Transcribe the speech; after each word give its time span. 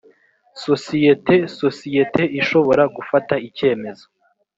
sosiyete 0.65 1.35
sosiyete 1.59 2.21
ishobora 2.39 2.83
gufata 2.95 3.33
icyemezo 3.47 4.05